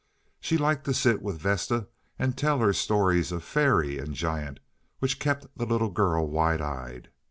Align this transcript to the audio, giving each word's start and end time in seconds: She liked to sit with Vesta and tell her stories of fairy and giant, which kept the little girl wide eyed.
She 0.39 0.57
liked 0.57 0.85
to 0.85 0.95
sit 0.95 1.21
with 1.21 1.37
Vesta 1.37 1.85
and 2.17 2.35
tell 2.35 2.57
her 2.57 2.73
stories 2.73 3.31
of 3.31 3.43
fairy 3.43 3.99
and 3.99 4.15
giant, 4.15 4.59
which 4.97 5.19
kept 5.19 5.45
the 5.55 5.67
little 5.67 5.91
girl 5.91 6.27
wide 6.27 6.59
eyed. 6.59 7.09